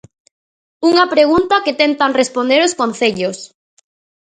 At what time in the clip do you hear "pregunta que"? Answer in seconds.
1.13-1.77